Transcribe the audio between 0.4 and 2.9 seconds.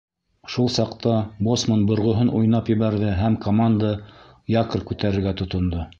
Шул саҡта боцман борғоһон уйнап